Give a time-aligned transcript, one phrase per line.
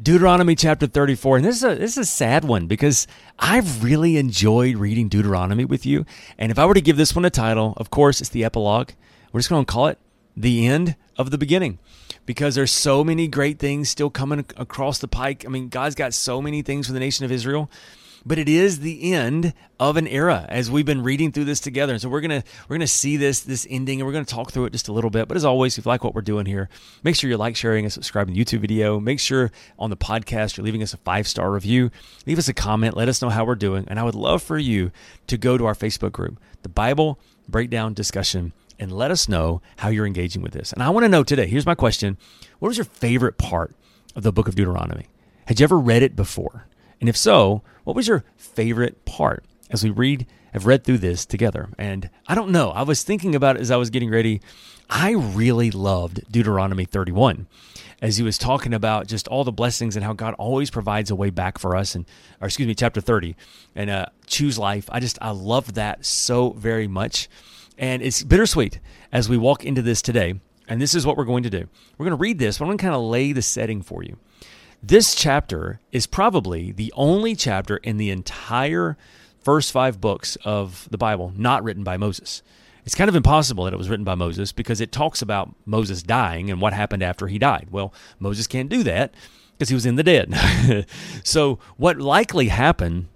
[0.00, 1.38] Deuteronomy chapter 34.
[1.38, 5.64] And this is, a, this is a sad one because I've really enjoyed reading Deuteronomy
[5.64, 6.06] with you.
[6.38, 8.90] And if I were to give this one a title, of course, it's the epilogue.
[9.32, 9.98] We're just going to call it
[10.36, 11.80] The End of the Beginning
[12.26, 15.44] because there's so many great things still coming across the pike.
[15.44, 17.68] I mean, God's got so many things for the nation of Israel
[18.24, 21.92] but it is the end of an era as we've been reading through this together.
[21.92, 24.66] And so we're gonna we're gonna see this this ending, and we're gonna talk through
[24.66, 25.28] it just a little bit.
[25.28, 26.68] But as always, if you like what we're doing here,
[27.02, 29.00] make sure you like, sharing, and subscribing to the YouTube video.
[29.00, 31.90] Make sure on the podcast you're leaving us a five star review.
[32.26, 32.96] Leave us a comment.
[32.96, 34.90] Let us know how we're doing, and I would love for you
[35.26, 38.52] to go to our Facebook group, the Bible Breakdown Discussion.
[38.80, 40.72] And let us know how you're engaging with this.
[40.72, 41.48] And I want to know today.
[41.48, 42.16] Here's my question:
[42.60, 43.74] What was your favorite part
[44.14, 45.06] of the book of Deuteronomy?
[45.46, 46.66] Had you ever read it before?
[47.00, 51.26] And if so, what was your favorite part as we read have read through this
[51.26, 51.68] together?
[51.78, 52.70] And I don't know.
[52.70, 54.40] I was thinking about it as I was getting ready.
[54.90, 57.46] I really loved Deuteronomy 31
[58.00, 61.16] as he was talking about just all the blessings and how God always provides a
[61.16, 62.06] way back for us and
[62.40, 63.36] or excuse me chapter 30
[63.74, 64.88] and uh, choose life.
[64.90, 67.28] I just I love that so very much.
[67.76, 68.80] And it's bittersweet
[69.12, 70.34] as we walk into this today.
[70.68, 71.68] And this is what we're going to do.
[71.96, 74.02] We're going to read this, but I'm going to kind of lay the setting for
[74.02, 74.18] you.
[74.82, 78.96] This chapter is probably the only chapter in the entire
[79.40, 82.42] first five books of the Bible not written by Moses.
[82.84, 86.02] It's kind of impossible that it was written by Moses because it talks about Moses
[86.02, 87.68] dying and what happened after he died.
[87.72, 89.14] Well, Moses can't do that
[89.52, 90.86] because he was in the dead.
[91.24, 93.08] so, what likely happened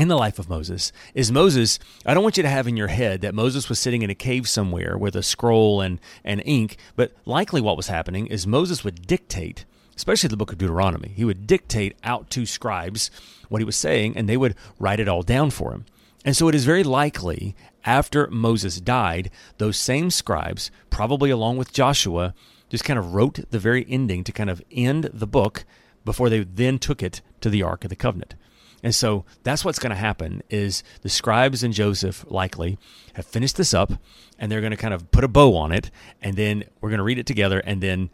[0.00, 2.88] in the life of Moses is Moses, I don't want you to have in your
[2.88, 6.78] head that Moses was sitting in a cave somewhere with a scroll and, and ink,
[6.96, 11.12] but likely what was happening is Moses would dictate especially the book of Deuteronomy.
[11.14, 13.10] He would dictate out to scribes
[13.48, 15.86] what he was saying, and they would write it all down for him.
[16.24, 21.72] And so it is very likely after Moses died, those same scribes, probably along with
[21.72, 22.34] Joshua,
[22.68, 25.64] just kind of wrote the very ending to kind of end the book
[26.04, 28.34] before they then took it to the Ark of the Covenant.
[28.82, 32.78] And so that's what's going to happen is the scribes and Joseph likely
[33.14, 33.92] have finished this up
[34.38, 35.90] and they're going to kind of put a bow on it
[36.20, 38.10] and then we're going to read it together and then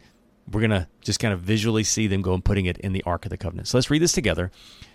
[0.51, 3.03] we're going to just kind of visually see them go and putting it in the
[3.03, 3.67] Ark of the Covenant.
[3.67, 4.51] So let's read this together.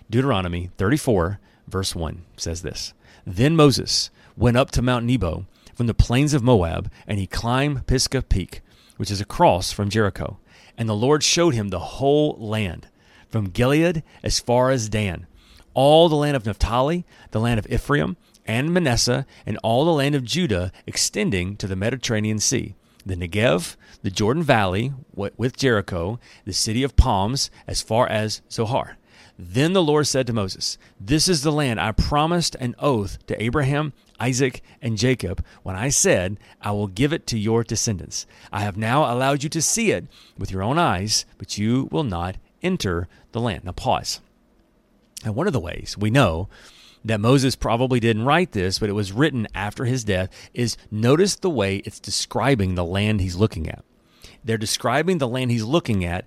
[0.09, 2.93] Deuteronomy 34, verse 1 says this
[3.25, 7.87] Then Moses went up to Mount Nebo from the plains of Moab, and he climbed
[7.87, 8.61] Pisgah Peak,
[8.97, 10.37] which is across from Jericho.
[10.77, 12.87] And the Lord showed him the whole land,
[13.29, 15.27] from Gilead as far as Dan,
[15.73, 20.15] all the land of Naphtali, the land of Ephraim, and Manasseh, and all the land
[20.15, 22.75] of Judah, extending to the Mediterranean Sea
[23.09, 28.97] the Negev, the Jordan Valley with Jericho, the city of palms, as far as Zoar.
[29.37, 33.41] Then the Lord said to Moses, This is the land I promised an oath to
[33.41, 38.25] Abraham, Isaac, and Jacob when I said, I will give it to your descendants.
[38.51, 42.03] I have now allowed you to see it with your own eyes, but you will
[42.03, 43.63] not enter the land.
[43.63, 44.19] Now, pause.
[45.23, 46.49] And one of the ways we know
[47.03, 51.35] that Moses probably didn't write this, but it was written after his death, is notice
[51.35, 53.83] the way it's describing the land he's looking at.
[54.43, 56.25] They're describing the land he's looking at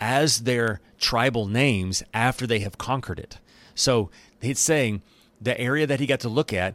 [0.00, 3.38] as their tribal names after they have conquered it.
[3.74, 5.02] So it's saying
[5.40, 6.74] the area that he got to look at,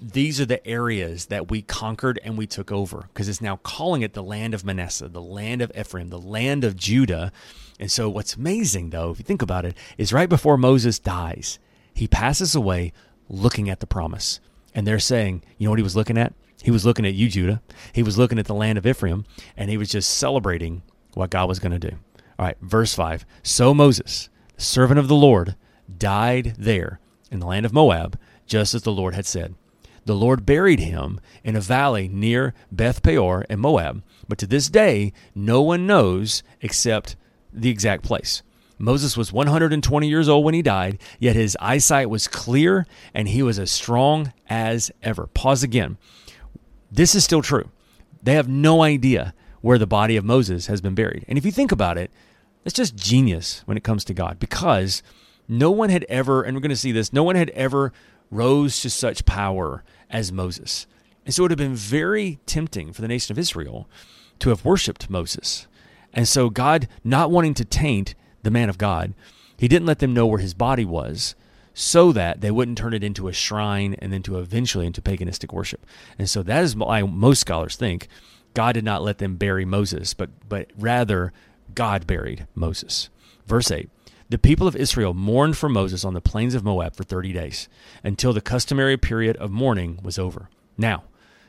[0.00, 4.02] these are the areas that we conquered and we took over because it's now calling
[4.02, 7.32] it the land of Manasseh, the land of Ephraim, the land of Judah.
[7.78, 11.58] And so what's amazing though, if you think about it, is right before Moses dies,
[11.94, 12.92] he passes away
[13.28, 14.40] looking at the promise.
[14.74, 16.32] And they're saying, you know what he was looking at?
[16.62, 17.60] He was looking at you, Judah.
[17.92, 19.24] He was looking at the land of Ephraim,
[19.56, 20.82] and he was just celebrating
[21.14, 21.96] what God was going to do.
[22.38, 23.26] All right, verse 5.
[23.42, 25.56] So Moses, servant of the Lord,
[25.98, 27.00] died there
[27.30, 29.54] in the land of Moab, just as the Lord had said.
[30.04, 34.68] The Lord buried him in a valley near Beth Peor in Moab, but to this
[34.68, 37.16] day no one knows except
[37.52, 38.42] the exact place.
[38.82, 42.84] Moses was 120 years old when he died, yet his eyesight was clear
[43.14, 45.28] and he was as strong as ever.
[45.28, 45.98] Pause again.
[46.90, 47.70] This is still true.
[48.24, 51.24] They have no idea where the body of Moses has been buried.
[51.28, 52.10] And if you think about it,
[52.64, 55.04] it's just genius when it comes to God because
[55.46, 57.92] no one had ever, and we're going to see this, no one had ever
[58.32, 60.88] rose to such power as Moses.
[61.24, 63.88] And so it would have been very tempting for the nation of Israel
[64.40, 65.68] to have worshiped Moses.
[66.12, 69.14] And so God, not wanting to taint the man of God,
[69.56, 71.34] He didn't let them know where his body was
[71.74, 75.52] so that they wouldn't turn it into a shrine and then to eventually into paganistic
[75.52, 75.86] worship.
[76.18, 78.08] And so that is why most scholars think
[78.54, 81.32] God did not let them bury Moses, but but rather
[81.74, 83.08] God buried Moses.
[83.46, 83.88] Verse 8.
[84.28, 87.68] The people of Israel mourned for Moses on the plains of Moab for 30 days
[88.02, 90.48] until the customary period of mourning was over.
[90.78, 91.04] Now,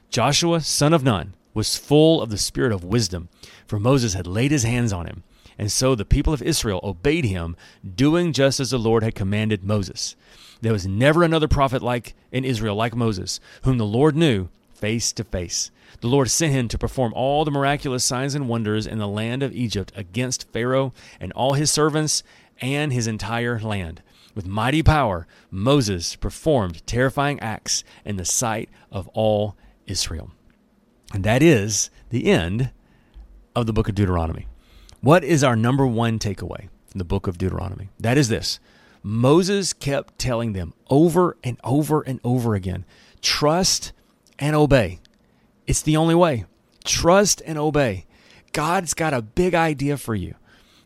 [0.09, 3.29] Joshua, son of Nun, was full of the spirit of wisdom,
[3.65, 5.23] for Moses had laid his hands on him.
[5.57, 7.55] And so the people of Israel obeyed him,
[7.95, 10.15] doing just as the Lord had commanded Moses.
[10.61, 15.11] There was never another prophet like in Israel like Moses, whom the Lord knew face
[15.13, 15.71] to face.
[16.01, 19.43] The Lord sent him to perform all the miraculous signs and wonders in the land
[19.43, 22.23] of Egypt against Pharaoh and all his servants
[22.59, 24.01] and his entire land.
[24.35, 29.55] With mighty power, Moses performed terrifying acts in the sight of all
[29.85, 30.31] Israel.
[31.13, 32.71] And that is the end
[33.55, 34.47] of the book of Deuteronomy.
[35.03, 37.89] What is our number one takeaway from the book of Deuteronomy?
[37.99, 38.61] That is this
[39.03, 42.85] Moses kept telling them over and over and over again
[43.21, 43.91] trust
[44.39, 45.01] and obey.
[45.67, 46.45] It's the only way.
[46.85, 48.05] Trust and obey.
[48.53, 50.35] God's got a big idea for you.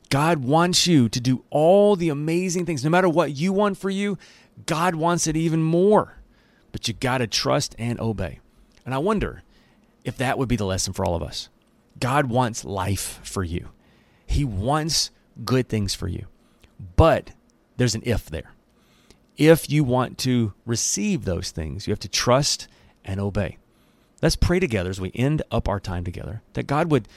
[0.09, 2.83] God wants you to do all the amazing things.
[2.83, 4.17] No matter what you want for you,
[4.65, 6.17] God wants it even more.
[6.71, 8.39] But you got to trust and obey.
[8.83, 9.43] And I wonder
[10.03, 11.49] if that would be the lesson for all of us.
[11.99, 13.69] God wants life for you.
[14.27, 15.09] He wants
[15.44, 16.27] good things for you.
[16.95, 17.31] But
[17.77, 18.51] there's an if there.
[19.38, 22.68] If you want to receive those things, you have to trust
[23.03, 23.57] and obey.
[24.21, 27.07] Let's pray together as we end up our time together that God would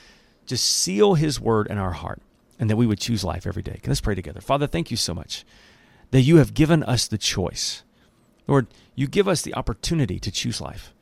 [0.47, 2.21] just seal his word in our heart
[2.59, 3.81] and that we would choose life every day.
[3.87, 4.41] Let's pray together.
[4.41, 5.45] Father, thank you so much
[6.11, 7.83] that you have given us the choice.
[8.47, 10.93] Lord, you give us the opportunity to choose life.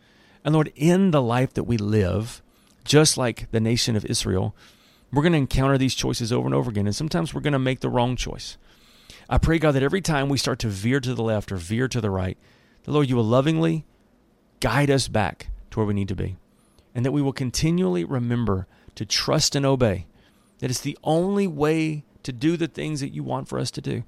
[0.45, 2.43] And Lord, in the life that we live,
[2.85, 4.55] just like the nation of Israel,
[5.13, 7.59] we're going to encounter these choices over and over again, and sometimes we're going to
[7.59, 8.57] make the wrong choice.
[9.29, 11.89] I pray, God, that every time we start to veer to the left or veer
[11.89, 12.39] to the right,
[12.85, 13.85] the Lord, you will lovingly
[14.61, 16.37] guide us back to where we need to be.
[16.95, 20.07] And that we will continually remember to trust and obey.
[20.59, 23.81] That it's the only way to do the things that you want for us to
[23.81, 24.05] do.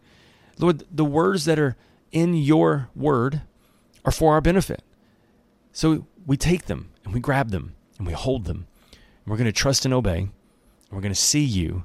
[0.58, 1.76] Lord, the words that are
[2.11, 3.43] in your word
[4.05, 4.82] are for our benefit.
[5.73, 8.67] So we take them and we grab them and we hold them.
[8.91, 10.31] And we're going to trust and obey.
[10.90, 11.84] We're going to see you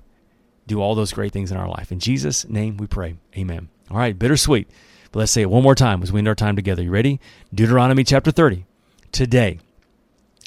[0.68, 1.92] do all those great things in our life.
[1.92, 3.16] In Jesus' name we pray.
[3.38, 3.70] Amen.
[3.92, 4.68] All right, bittersweet.
[5.12, 6.82] But let's say it one more time as we end our time together.
[6.82, 7.20] You ready?
[7.54, 8.66] Deuteronomy chapter 30.
[9.12, 9.60] Today,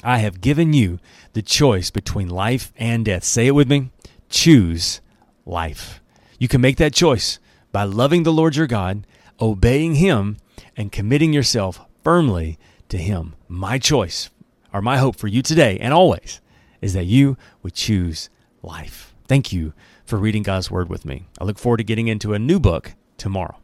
[0.03, 0.99] I have given you
[1.33, 3.23] the choice between life and death.
[3.23, 3.91] Say it with me.
[4.29, 5.01] Choose
[5.45, 6.01] life.
[6.37, 7.39] You can make that choice
[7.71, 9.07] by loving the Lord your God,
[9.41, 10.37] obeying Him,
[10.77, 12.59] and committing yourself firmly
[12.89, 13.35] to Him.
[13.47, 14.29] My choice,
[14.73, 16.41] or my hope for you today and always,
[16.81, 18.29] is that you would choose
[18.61, 19.13] life.
[19.27, 19.73] Thank you
[20.05, 21.27] for reading God's Word with me.
[21.39, 23.57] I look forward to getting into a new book tomorrow.